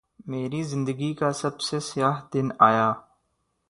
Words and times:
میری 0.27 0.61
زندگی 0.63 1.13
کا 1.13 1.31
سب 1.31 1.61
سے 1.61 1.79
سیاہ 1.79 2.21
دن 2.33 2.47
آیا 2.59 2.91